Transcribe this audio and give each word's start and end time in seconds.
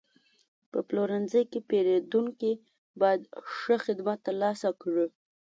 په 0.71 0.79
پلورنځي 0.87 1.41
کې 1.51 1.59
پیرودونکي 1.69 2.51
باید 3.01 3.21
ښه 3.55 3.75
خدمت 3.85 4.17
ترلاسه 4.27 4.69
کړي. 4.81 5.05